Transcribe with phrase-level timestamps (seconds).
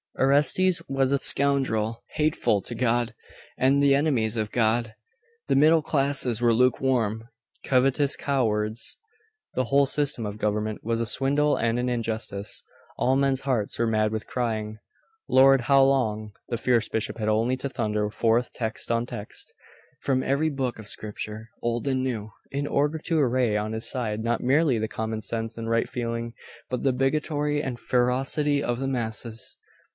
[0.19, 3.13] Orestes was a scoundrel, hateful to God,
[3.57, 4.95] and to the enemies of God.
[5.47, 7.29] The middle classes were lukewarm
[7.65, 8.97] covetous cowards:
[9.53, 12.63] the whole system of government was a swindle and an injustice;
[12.97, 14.79] all men's hearts were mad with crying,
[15.29, 19.53] 'Lord, how long?' The fierce bishop had only to thunder forth text on text,
[20.01, 24.23] from every book of scripture, old and new, in order to array on his side
[24.23, 26.33] not merely the common sense and right feeling,
[26.69, 29.57] but the bigotry and ferocity of the masses.